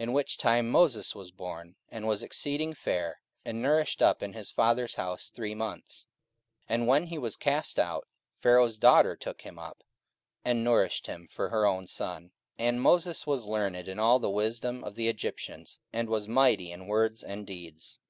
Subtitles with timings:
[0.08, 4.50] In which time Moses was born, and was exceeding fair, and nourished up in his
[4.50, 6.06] father's house three months:
[6.68, 8.08] 44:007:021 And when he was cast out,
[8.40, 9.84] Pharaoh's daughter took him up,
[10.44, 12.32] and nourished him for her own son.
[12.58, 16.72] 44:007:022 And Moses was learned in all the wisdom of the Egyptians, and was mighty
[16.72, 18.00] in words and in deeds.